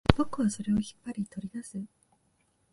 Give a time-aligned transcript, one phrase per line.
[0.17, 1.77] 僕はそれを引っ張り、取り出す